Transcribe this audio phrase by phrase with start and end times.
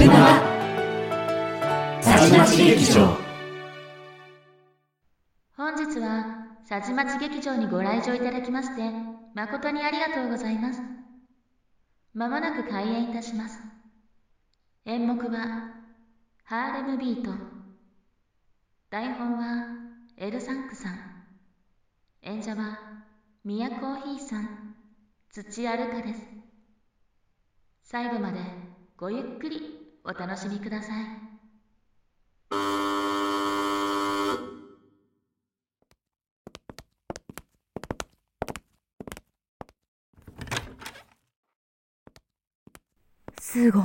[0.00, 0.14] ステマ
[2.00, 3.18] さちまち劇場。
[5.54, 6.24] 本日は
[6.64, 8.80] さちまち劇場にご来場いただきまして
[9.34, 10.80] 誠にありがとうございます。
[12.14, 13.58] まもなく開演いたします。
[14.86, 15.74] 演目は
[16.44, 17.32] ハーレムビート。
[18.88, 19.66] 台本は
[20.16, 20.96] エルサンクさん。
[22.22, 22.78] 演者は
[23.44, 24.76] ミヤコーヒーさん。
[25.28, 26.22] 土アルカです。
[27.82, 28.38] 最後まで
[28.96, 29.79] ごゆっくり。
[30.04, 31.30] お楽しみください
[43.40, 43.82] すごい。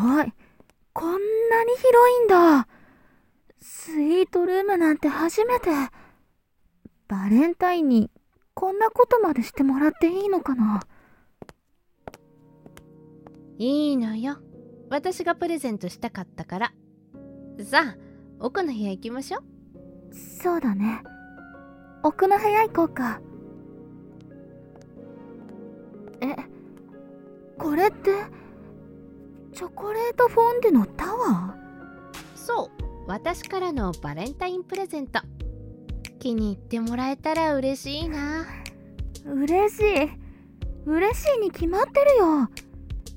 [0.93, 1.11] こん
[1.49, 2.67] なに広いんだ。
[3.59, 5.71] スイートルームなんて初めて。
[7.07, 8.11] バレンタインに
[8.53, 10.81] こんなことまでしてもらっていいのかな
[13.57, 14.37] いいのよ。
[14.89, 16.73] 私がプレゼントしたかったから。
[17.63, 17.97] さあ、
[18.39, 19.43] 奥の部屋行きましょう。
[20.15, 21.01] そうだね。
[22.03, 23.21] 奥の部屋行こうか。
[26.21, 26.35] え、
[27.57, 28.11] これって、
[29.53, 31.55] チョコレートフォンデュのタワ
[32.35, 35.21] そう、私からのバレンタインプレゼント。
[36.19, 38.45] 気に入ってもらえたら嬉しいな。
[39.25, 40.09] 嬉しい。
[40.85, 42.49] 嬉しいに決まってるよ。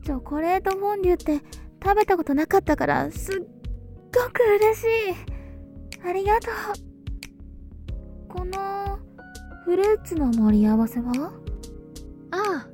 [0.05, 1.45] チョコレートフォンデュって
[1.89, 4.89] 食べたことなかったからすっごく嬉しい。
[6.07, 6.55] ありがとう。
[8.29, 8.99] この
[9.65, 11.33] フルーツの盛り合わせは？
[12.31, 12.69] ああ、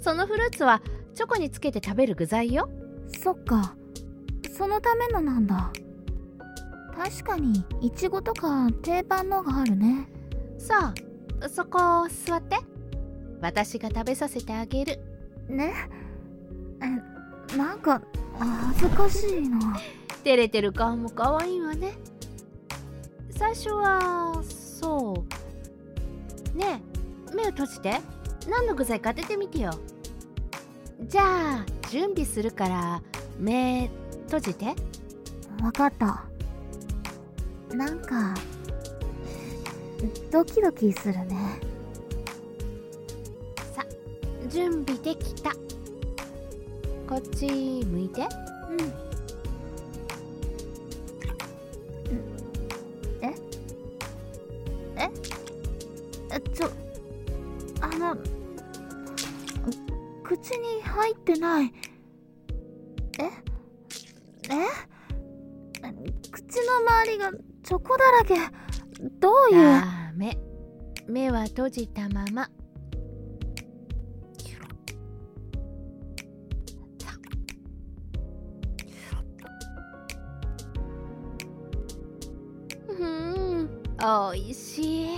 [0.00, 0.82] そのフルーツは
[1.14, 2.68] チョコにつけて食べる具材よ。
[3.22, 3.76] そっか。
[4.52, 5.70] そのためのなんだ。
[6.96, 10.08] 確かに、いちごとか定番のがあるね。
[10.58, 10.92] さ
[11.40, 12.56] あ、そこ座って。
[13.40, 14.98] 私が食べさせてあげる。
[15.48, 15.72] ね
[16.80, 18.02] え、なんか、
[18.38, 19.58] 恥ずかしいな。
[20.24, 21.94] 照れてる顔も可愛いわね。
[23.30, 25.24] 最初は、そ
[26.54, 26.58] う。
[26.58, 26.82] ね
[27.30, 28.00] え、目を閉じて。
[28.48, 29.70] 何の具材か当ててみてよ。
[31.02, 33.02] じゃあ、準備するから、
[33.38, 33.90] 目
[34.24, 34.74] 閉じて。
[35.62, 36.24] わかった。
[37.74, 38.34] なんか、
[40.30, 41.60] ドキドキするね。
[43.74, 43.84] さ、
[44.48, 45.52] 準備できた。
[47.08, 48.22] こっち向いて。
[48.22, 48.78] うん。
[53.22, 53.34] え？
[54.96, 55.10] え？
[56.32, 56.70] えちょ、
[57.80, 58.16] あの、
[60.24, 61.72] 口に入ってない。
[63.20, 63.22] え？
[63.22, 63.30] え？
[66.30, 67.30] 口の周りが
[67.62, 68.34] チョコだらけ。
[69.20, 69.62] どういう？
[69.62, 70.36] ダメ。
[71.06, 72.50] 目は閉じたまま。
[84.08, 85.08] おいしい。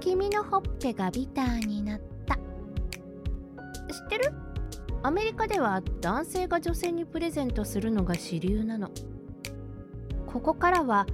[0.00, 2.36] 君のほっぺがビターになった。
[2.36, 2.40] 知っ
[4.08, 4.32] てる？
[5.02, 8.88] アメリカでは男性が女性にプレゼントするのが主流なの。
[10.26, 11.04] ここからは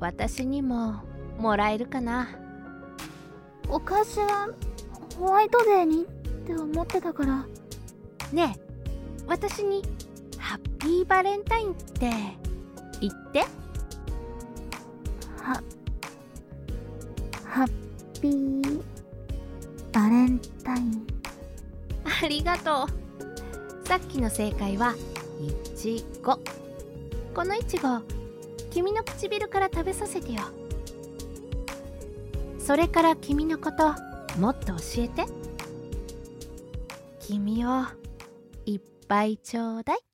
[0.00, 1.02] 私にも
[1.38, 2.30] もらえるかな
[3.68, 4.48] お菓子は
[5.18, 6.06] ホワイトデーにっ
[6.46, 7.44] て思ってたから。
[8.32, 8.60] ねえ
[9.26, 9.82] 私に
[10.38, 12.10] ハッピーバレンタインって
[13.02, 13.40] 言って
[15.42, 15.62] は、
[17.48, 18.82] ハッピー
[19.92, 21.06] バレンタイン。
[22.04, 23.86] ありがとう。
[23.86, 24.94] さっきの正解は
[25.40, 26.38] いちご。
[27.34, 28.00] このいちご
[28.70, 30.42] 君の唇から食べさせてよ。
[32.58, 33.94] それから君のこと
[34.38, 35.24] もっと教えて。
[37.20, 37.84] 君を
[38.66, 40.07] いっぱいちょうだい。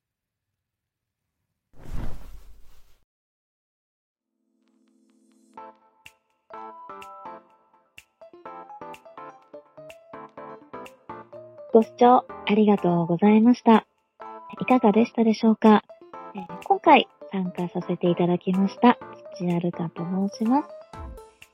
[11.75, 13.85] ご視聴ありがとうございました。
[14.61, 15.83] いかがでしたでしょうか、
[16.33, 18.97] え今回参加させていただきました、
[19.37, 20.69] 土アルカと申します。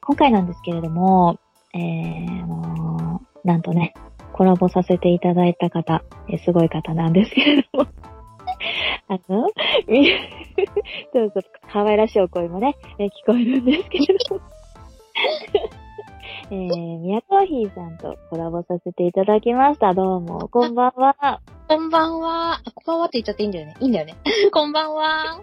[0.01, 1.39] 今回なんですけれども、
[1.73, 3.95] えー、あのーなんとね、
[4.33, 7.87] コラボさせていただいた方、えすごい方なんですけれども、
[9.09, 9.49] あの、
[9.87, 10.07] み
[11.15, 11.41] どうぞ
[11.73, 14.41] 可愛らしいお声もね、え聞こえるんですけれども、
[16.51, 19.93] えー、宮コーヒーさんとコラボさせていただきました。
[19.93, 21.39] どうも、こんばんは。
[21.69, 22.55] こんばんは。
[22.55, 23.77] あ、こんばんはって言っちゃっていいんだよね。
[23.79, 24.17] いいんだよね。
[24.51, 25.39] こんばんは。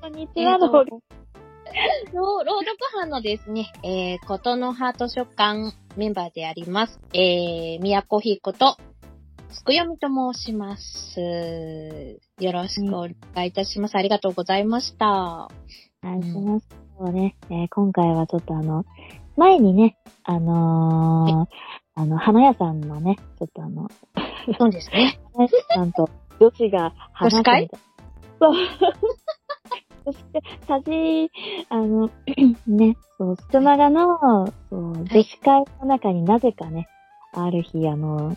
[0.00, 7.00] こんにちはの方朗朗読班のですね、えー、ことの葉図書館メンバーであります。
[7.12, 8.76] えー、宮古ひこと、
[9.50, 12.20] つくよみと申します。
[12.38, 13.96] よろしくお願いいたします。
[13.96, 15.48] ありがとうございました。
[16.04, 16.68] お願いします。
[16.96, 18.84] そうね、えー今回はちょっとあの、
[19.36, 23.88] 前にね、あのーあの、花屋さんのね、ちょっとあの、
[24.58, 25.20] そうですね。
[25.34, 26.08] 花屋さんと
[26.40, 27.78] 女子が話すみたいな。
[28.40, 28.54] そう。
[30.04, 31.30] そして、さじ、
[31.68, 32.10] あの、
[32.66, 34.18] ね、そう、ストマガの、
[34.70, 36.88] そう、女子会の中になぜかね、
[37.34, 38.36] ある日、あの、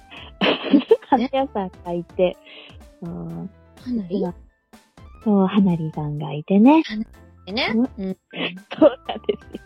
[1.10, 2.38] 花屋さんがいて、
[3.02, 3.50] そう、
[3.84, 4.24] かなり
[5.24, 6.84] そう、花火さんがいてね、
[7.52, 7.74] ね。
[7.74, 8.18] うんうん。
[8.78, 9.65] そうなんですよ。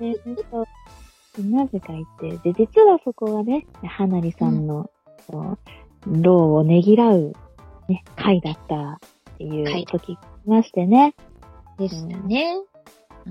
[0.00, 0.14] で、
[0.50, 0.66] そう、
[1.44, 4.90] なぜか言って、で、実はそこはね、花火さんの、
[5.30, 5.58] そう、
[6.06, 7.34] 労をねぎらう、
[7.88, 8.98] ね、会だった
[9.34, 11.14] ってい会う時がありましてね。
[11.78, 12.54] でしたね。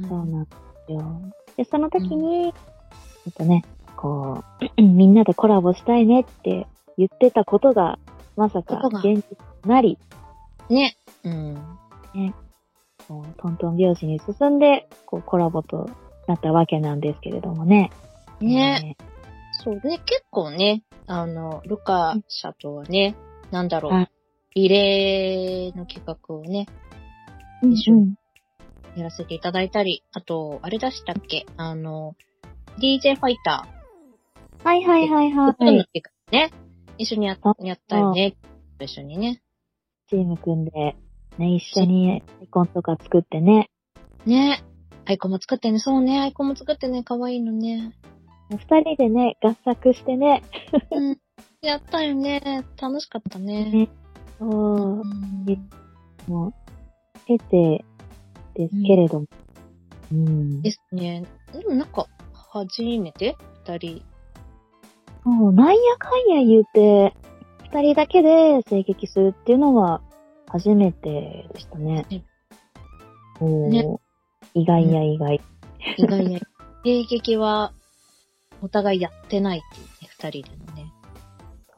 [0.07, 0.49] そうなんで
[0.87, 1.21] すよ。
[1.57, 3.63] で、その時に、ちょっとね、
[3.95, 4.43] こ
[4.77, 6.67] う、 みんなでコラボしたいねって
[6.97, 7.99] 言ってたことが、
[8.35, 9.21] まさか現実
[9.63, 9.97] となり、
[10.69, 10.97] ね。
[11.23, 11.57] うん。
[13.07, 15.89] こうトントン拍子に進んで、こう、コラボと
[16.27, 17.91] なったわけなんですけれどもね。
[18.39, 18.97] ね。
[19.63, 19.81] そうね。
[20.05, 23.15] 結構ね、あの、ルカ社とはね、
[23.51, 24.09] なんだろはう。
[24.55, 26.67] リレーの企画をね、
[27.63, 28.15] うん一緒うん
[28.95, 31.45] やらせていただいたり、あと、あれ出したっけ？
[31.55, 32.15] あの、
[32.79, 33.67] DJ ファイタ
[34.63, 35.87] はいはいはいはい。
[36.31, 36.51] ね。
[36.97, 38.35] 一緒にやっあやったよね。
[38.79, 39.41] 一緒にね。
[40.09, 40.95] チーム組んで、
[41.37, 43.69] ね、一緒にアイコンとか作ってね。
[44.25, 44.63] ね。
[45.09, 45.79] アイコンも作ってね。
[45.79, 46.19] そうね。
[46.19, 47.01] アイコンも作ってね。
[47.01, 47.93] かわいいのね。
[48.49, 50.43] 二人でね、合作してね。
[50.91, 51.17] うん。
[51.61, 52.65] やったよね。
[52.81, 53.71] 楽しかったね。
[53.71, 53.89] ね
[54.37, 55.69] そうう、ん
[56.27, 56.53] もう、
[57.25, 57.85] 経て
[58.53, 59.27] ですけれども。
[60.11, 60.61] うん。
[60.61, 61.23] ですね。
[61.53, 63.37] でもなんか、初めて？
[63.65, 64.03] 二人。
[65.23, 67.13] そう、なんやかんや言うて、
[67.71, 70.01] 二人だけで声劇するっていうのは
[70.47, 72.23] 初めてでしたねね。
[73.69, 73.99] ね
[74.53, 75.41] 意外や意外。
[75.97, 76.41] 意外に。
[76.83, 77.73] 兵劇は、
[78.61, 80.93] お互いやってないっていうね、二人でのね。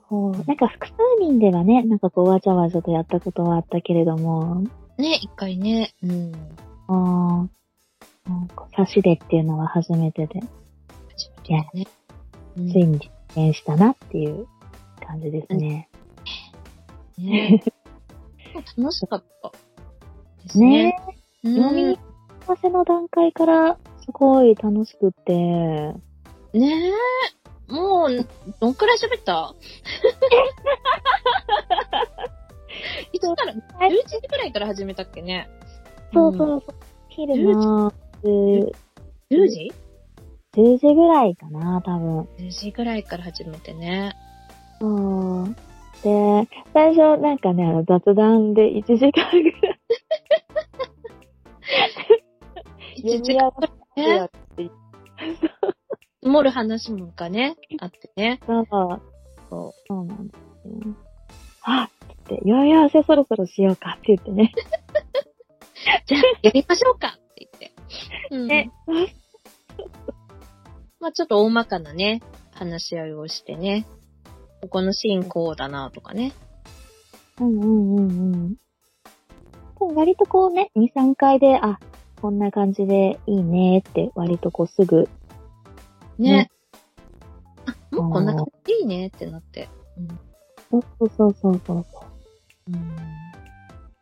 [0.10, 4.64] そうなんか複数人ではね、なんかこうわちゃわちゃとやったことはあったけれども、
[4.98, 5.94] ね、一回ね。
[6.04, 6.34] うん。
[6.88, 11.88] あーなんか差しでっていうのは初めてで、初めてだね。
[12.58, 13.00] うんついに
[13.36, 14.48] 実現したなっていう
[15.06, 15.90] 感じですね。
[17.18, 17.64] ね。
[18.78, 19.52] 楽しかった。
[20.44, 20.68] ですね。
[20.68, 20.96] ね
[21.44, 22.09] うん読み合
[22.50, 25.94] わせの段階からすごい楽しくって、ね
[26.58, 26.94] え。
[27.72, 28.28] もう、
[28.60, 29.54] どんくらい喋った？
[33.14, 33.60] いつから、11
[34.08, 35.48] 時くらいから始めたっけね。
[36.14, 36.76] そうそうそう。
[37.10, 37.92] 昼の
[38.24, 38.72] 10
[39.32, 39.72] 10時
[40.56, 40.96] 10時？
[40.96, 42.22] ぐらいかな、多分。
[42.40, 44.14] ?10 時ぐらいから始めてね。
[44.80, 44.88] そ
[45.44, 45.56] う。
[46.04, 49.80] で、最初なんかね、あの雑談で1時間ぐらい
[53.04, 54.16] 1時間くらいね。
[54.16, 54.72] やって、
[56.22, 58.40] 盛る話もかね、あってね。
[58.46, 58.66] そう、
[59.50, 60.96] そそうなんですよ。
[61.62, 64.52] あって、よいよせそろそろしようかって言ってね。
[66.06, 67.72] じゃあ、やりましょうかって言って。
[68.32, 68.48] うん。
[68.48, 68.72] ね
[71.00, 72.22] まあちょっと大まかなね、
[72.52, 73.86] 話し合いをしてね。
[74.62, 76.34] ここのシーンこうだなとかね。
[77.40, 78.56] うんうんうん
[79.80, 79.96] うん。
[79.96, 81.80] 割とこうね、2、3回で、あ、
[82.22, 85.10] こんな感じでいいねって、割とこうすぐ、
[86.18, 86.32] ね。
[86.32, 86.52] ね
[87.66, 89.70] あ、もうこんな感じでいいねってなって。
[90.70, 92.72] そうそうそうそうそう。
[92.72, 92.98] うん。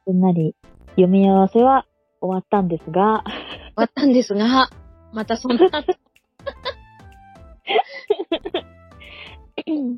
[0.05, 0.55] すんなり
[0.91, 1.85] 読み合わせは
[2.19, 3.33] 終わったんですが、終
[3.75, 4.69] わったんですが、
[5.13, 5.69] またその後、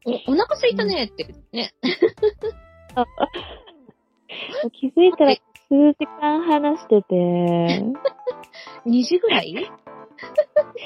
[0.06, 1.74] お、お腹空いたねってね。
[4.74, 5.36] 気づいたら
[5.70, 7.84] 数時間話してて、
[8.86, 9.54] 2時ぐらい？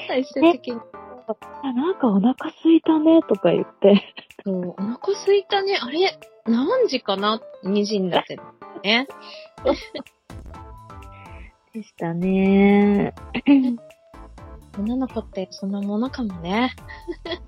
[0.08, 0.80] 最終的に。
[1.62, 4.02] あ、なんかお腹空いたねとか言って、
[4.44, 5.78] そう、お腹空いたね。
[5.80, 6.18] あれ？
[6.46, 8.42] 何時かな ?2 時になってる
[8.82, 9.06] ね。
[11.72, 13.14] でしたね。
[14.78, 16.72] 女の子ってそんなものかもね。
[17.24, 17.40] 本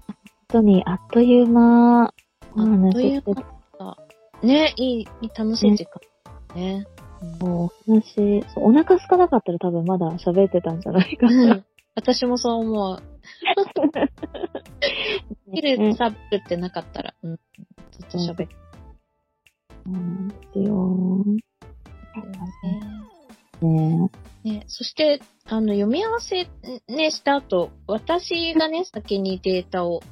[0.49, 3.35] 当にあっという間、おあっという話しして
[3.78, 3.97] 間
[4.43, 6.00] ね、いい、いい楽しい時間。
[6.55, 6.87] ね。
[7.41, 11.55] もうお話、そうお腹空かなかったら多分まだ喋ってたんじゃないかうな。
[11.55, 11.65] ん。
[11.95, 13.03] 私もそう思う。
[15.53, 17.41] 昼ねサブってなかったら、うん。
[17.93, 18.49] ずっと喋る。
[19.85, 21.25] そうなんですよ。
[21.25, 21.43] ね
[23.63, 24.11] ね
[24.45, 26.47] ね、そして、あの、読み合わせ
[26.89, 30.03] ね、した後、私がね、先にデータを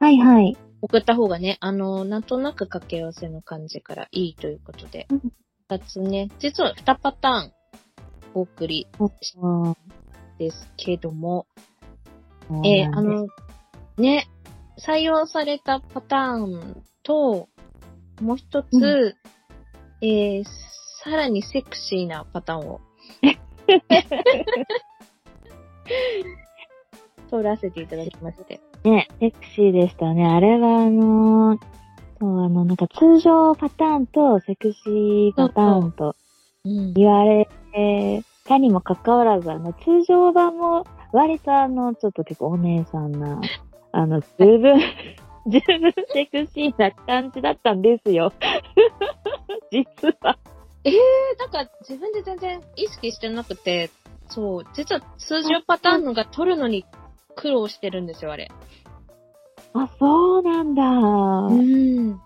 [0.00, 0.56] はいはい。
[0.82, 5.06] 送った方がね、あの、なんとなく掛け合わせの感じからいいということで
[5.78, 7.52] つね、実は二パターン
[8.34, 9.76] お送りうん
[10.38, 11.46] ですけども、
[12.64, 13.26] えーあの、
[13.96, 14.28] ね、
[14.78, 17.48] 採用されたパターンと、
[18.20, 19.16] もう一つ、う
[20.00, 20.44] えー、
[21.02, 22.80] さらにセクシーなパターンを、
[27.30, 28.60] 通らせていただきまして。
[28.84, 30.26] ね、セクシーでしたね。
[30.26, 31.83] あれはあのー
[32.44, 36.14] あの、なんか通常パターンとセクシーパターンと
[36.64, 36.94] うん。
[36.94, 37.48] 言われ
[38.44, 43.40] たにもかかわらず、あの、通常版も割とあの、ちょっと結構お姉さんな、
[43.92, 44.80] あの、十分、
[45.46, 48.32] 十分セクシーな感じだったんですよ。
[49.70, 49.84] 実
[50.20, 50.38] は。
[50.84, 50.94] えー、
[51.38, 53.90] なんか自分で全然意識してなくて、
[54.28, 56.84] そう、実は通常パターンのが取るのに
[57.36, 58.50] 苦労してるんですよ、あれ。
[59.74, 60.82] あ、そうなんだ。
[61.50, 62.20] ん。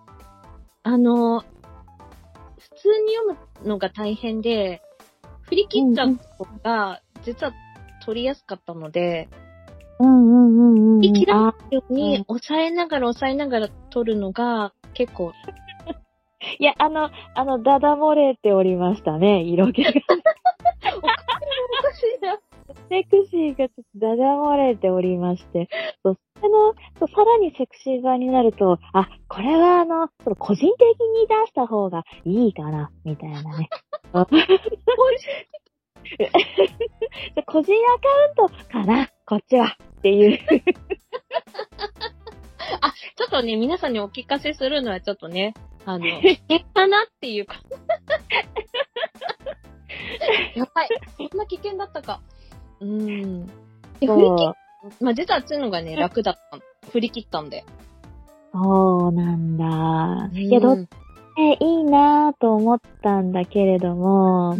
[0.88, 1.46] あの、普
[2.76, 4.80] 通に読むのが大変で、
[5.42, 7.52] 振り切っちゃう方が、実は
[8.06, 9.28] 取りやすかったので、
[10.00, 11.00] うんうんうんうん。
[11.00, 15.32] 振り切らなあいよううにん、抑えながら抑えながら取るのが、結構、
[16.58, 19.90] いや、あの、あの、ダダ漏れておりましたね、色気が。
[22.88, 25.68] セクシーがちょっとダダ漏れておりまして、
[26.02, 33.68] そうそれの、さらにセクシー版になると、あ、これはあの、個人的に出した方がいいかな、みたいなね。
[37.46, 38.08] 個人アカ
[38.44, 40.38] ウントかな、こっちは、っていう。
[42.80, 45.54] あ、ちょっとね、皆さんにお聞かせするのはちょっとね、
[45.84, 46.36] あの、 え
[46.74, 47.56] かなっていうか。
[50.54, 50.88] やばい。
[51.16, 52.20] そんな危険だったか。
[52.80, 53.46] うん。
[53.46, 56.62] で、振り切っ、まあ、実はつうのがね、楽だったの。
[56.90, 57.64] 振り切ったんで。
[58.52, 60.30] そうなんだ。
[60.32, 60.88] いや、どっち
[61.36, 64.58] もいいなぁと思ったんだけれども、う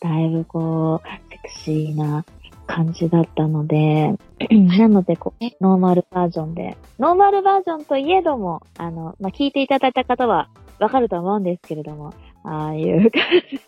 [0.00, 2.24] だいぶこう、セクシーな
[2.66, 4.14] 感じだったので、
[4.50, 10.48] なのでこうえ、ノーマルバージョンで、ノーマルバージョンといえども、あの、まあ、聞いていただいた方は
[10.78, 12.12] わかると思うんですけれども、
[12.44, 13.60] ああいう感じ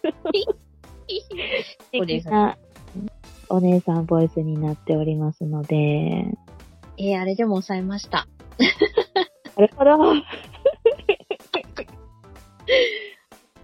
[1.92, 2.56] そうですな
[3.50, 8.26] お姉さんボイスになっておりますので、えーあれでも抑えました。
[9.56, 10.14] なるほど。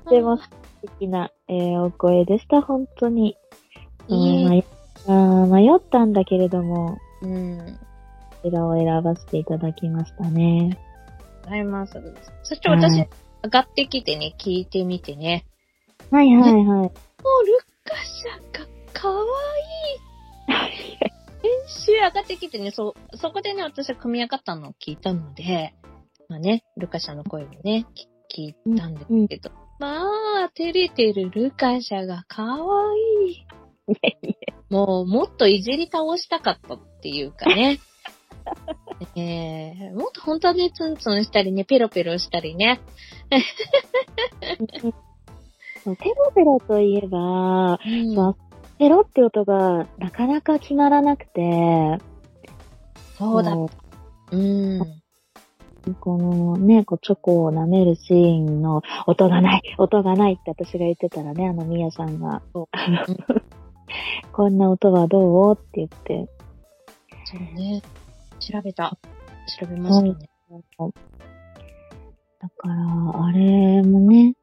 [0.11, 0.49] でも素
[0.99, 3.37] 敵な、えーお声でした、本当に。
[4.09, 4.65] いい迷
[5.07, 7.59] あー迷ったんだけれども、うん。
[8.43, 10.79] こちらを選ばせていただきましたね。
[11.45, 12.01] ございます。
[12.43, 13.09] そして私、はい
[13.45, 15.45] 上がってきてね、聞いてみてね。
[16.11, 16.63] はいはいはい。
[16.65, 16.91] もうル
[17.85, 18.67] カシャが
[19.05, 19.27] かわい
[19.97, 20.75] い。
[21.43, 25.75] 編集上がってきてね、そ、そこでね、私は組み上がったのを聞いたので、
[26.31, 32.85] まあね、ルカシャの声もね、き聞いたんですけど、まあ、照れてるルカシャがかわ
[33.27, 33.47] いい。
[34.71, 37.81] もう、もっといじり倒したかったっていうかね。
[39.17, 42.81] えー、もっと本当はね、ツンツンしたりね、ペロペロしたりね。
[45.85, 48.44] ペロペロといえば、うん
[48.79, 51.99] ペロって音がなかなか決まらなくて、
[53.17, 53.53] そうだ。
[53.53, 53.71] こ
[54.33, 54.81] うん。
[54.81, 62.43] うこのね、こうチョコを舐めるシーンの音がない、音がないって私が言ってたらね、あのミヤさんが、
[64.33, 65.55] こんな音はどう？
[65.55, 66.29] って言って、
[67.27, 67.83] そうね。
[68.41, 68.97] 調べた。
[69.61, 70.29] 調べましたね。
[72.41, 74.35] だから、あれもね、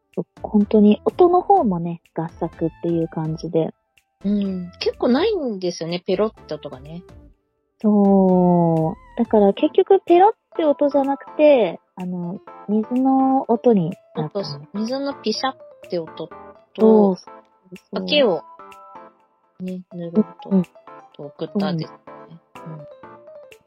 [0.42, 3.74] 本当に音の方もね、合作っていう感じで、
[4.24, 4.72] うん。
[4.80, 7.04] 結構ないんですよね、ペロって音がね。
[7.82, 9.20] そう。
[9.20, 14.68] だから結局ペロって音じゃなくて、あの、水の音になった音の。
[14.74, 15.58] 水のピシャっ
[15.90, 16.30] て音
[16.80, 17.18] そうと、
[17.92, 18.44] だけを、
[19.60, 20.64] ね、塗る音うん
[21.16, 21.98] と送ったんですよ
[22.28, 22.40] ね。
[22.66, 23.02] うん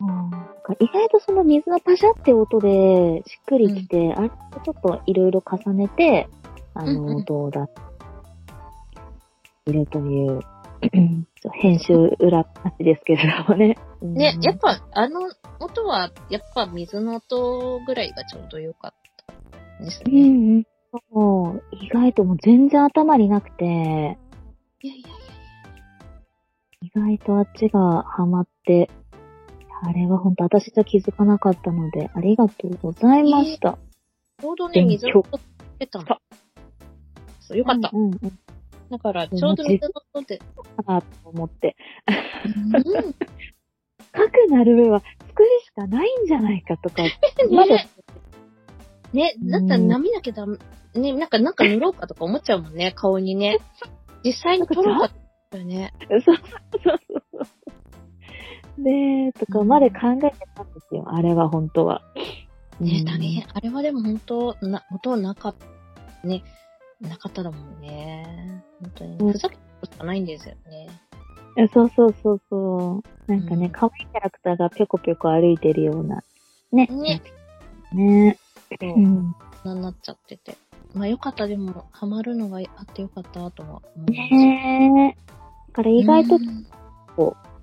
[0.01, 0.31] なん
[0.63, 6.29] か意外とその水のパシャって音でしっくりきて、あれちょっといろいろ重ねて、
[6.75, 7.61] あの、うんうん音を出
[9.67, 10.41] いるという、
[11.53, 13.79] 編集裏話ですけれどもね。
[14.03, 14.15] うん。
[14.15, 15.21] ね、やっぱ、ぱ、あの
[15.59, 18.93] 音は、やっぱ水の音ぐらいがちょうどよかっ
[19.79, 20.29] たですうね。
[20.29, 20.67] んうん。
[21.13, 24.19] そう、意外ともう全然頭になくて、いやい
[24.83, 25.09] やいや。
[26.83, 28.91] 意外とあっちがハマって、
[29.83, 33.79] あれは本当私じゃ気づかなかったので、ありがとうございました。
[34.41, 35.41] ちょうどね、勉水強の音
[35.79, 36.05] 出たの。
[37.41, 37.91] そう、よかった。
[37.95, 38.39] うんうんうん。
[38.97, 40.39] だから、ちょうど水の音で。
[40.39, 40.45] か
[40.87, 41.77] なと思って。
[42.45, 42.79] う
[43.11, 43.15] ん
[44.15, 47.03] かくなる上は作りしかがないんじゃないかとか、
[47.51, 47.75] まだ、
[49.13, 50.59] ね、うんだったら舐めなきゃダメ、
[50.95, 53.59] ね、なんか、なんか塗ろうかとか思っちゃうもんね、顔にね。
[54.25, 55.93] 実際に撮ろうかとかね。
[56.09, 57.01] そうそうそう
[57.33, 57.39] そ
[58.79, 58.81] う。
[58.81, 62.03] ねえ、とかまで考えてたんですよ、あれは本当は。
[62.79, 63.47] ね、うん大変。
[63.53, 65.55] あれはでも本当、な、本当なかっ
[66.23, 66.45] た、ね、
[67.09, 68.65] なかっただもんね。
[68.81, 69.17] 本当に。
[69.19, 70.89] うんふざけるしかないんですよね。
[71.57, 73.33] えそうそうそうそう。
[73.33, 76.23] なんかね、うん可愛いキャラクターがぴょこぴょこ歩いてるような。
[76.73, 76.87] ね。
[76.87, 77.23] ね。
[77.93, 78.39] ね
[78.81, 78.99] そうう。
[78.99, 79.35] ん。
[79.65, 80.57] なになっちゃってて。
[80.95, 84.35] まあよかった、でも、ハマるのがあってよかったとは思います。
[84.35, 85.33] ねえ。
[85.69, 86.67] だから意外とうん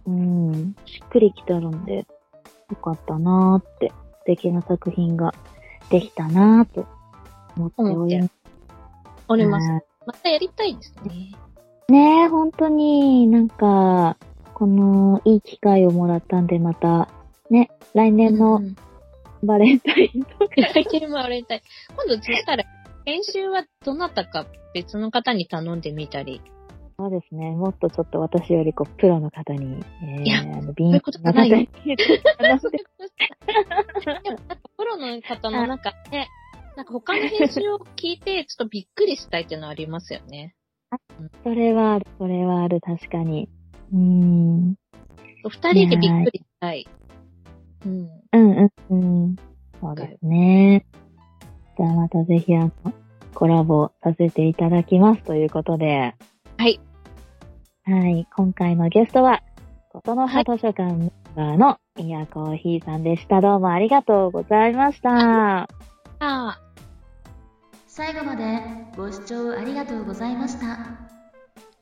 [0.06, 2.06] うん、しっくりきてるんで、
[2.70, 5.34] よかったなーって、素敵な作品が
[5.90, 6.88] できたなーと
[7.56, 8.41] 思っております。
[9.32, 9.70] おります。
[9.70, 11.32] はいまたやりたいですね。
[11.90, 14.18] ねえ、本当になんか、
[14.54, 17.10] このいい機会をもらったんで、また、
[17.50, 18.76] ね、来年うのん
[19.44, 21.62] バレンタインとか、来年もあれたい。
[21.96, 22.64] 今度、そしたら、
[23.06, 26.42] 編集はどなたか別の方に頼んでみたり。
[26.98, 31.68] そうですね、もっとちょっと私よりこう、プロの方に、えー、あの、そうい敏うことじゃ感な方に
[34.78, 36.28] プロの方のなんかね、
[36.76, 40.56] なんか他の編集を聞いて、ちょっとびっくりしたいっていうのはありますよね。
[41.44, 43.50] それはある、それはある、確かに。
[43.94, 44.76] うーん。
[45.44, 46.88] 二人でびっくりしたい。
[47.86, 48.10] うん。
[48.34, 49.36] うんうんうん。
[49.80, 50.86] そうですね。
[51.78, 52.72] じゃあまたぜひあの、
[53.34, 56.16] コラボさせていただきますということで。
[56.58, 56.80] はい。
[57.84, 58.28] はい。
[58.36, 59.42] 今回のゲストは、
[59.90, 63.42] ことの葉図書館メンバーのイヤコーヒーさんでした。
[63.42, 65.68] どうもありがとうございました。
[67.88, 68.62] 最後まで
[68.96, 70.78] ご視聴ありがとうございました。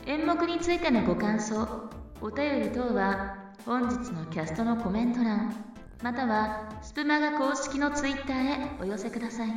[0.05, 1.89] 演目についてのご感想
[2.21, 5.53] お便り等は本日のキャストのコメント欄
[6.01, 9.49] またはスプマガ公式のツイッターへお寄せください。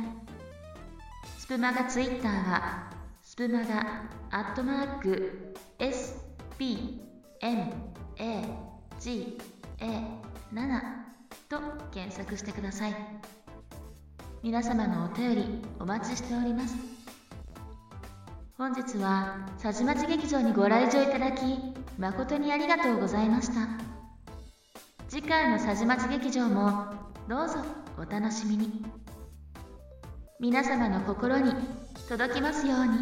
[1.37, 2.91] スプマガツイッターは
[3.21, 6.17] スプマガアットマーク S
[6.57, 7.01] P
[7.39, 7.71] M
[8.17, 8.43] A
[8.99, 9.37] G
[9.79, 9.85] A
[10.53, 10.81] 7
[11.47, 11.61] と
[11.93, 12.95] 検索してください。
[14.43, 16.75] 皆様のお便りお待ちしております。
[18.57, 21.43] 本日は佐治町劇場にご来場いただき
[21.97, 23.69] 誠にありがとうございました。
[25.07, 26.87] 次回の佐治町劇場も
[27.29, 27.55] どうぞ
[27.97, 28.83] お楽しみに。
[30.41, 31.53] 皆様の心に
[32.09, 32.97] 届きますように。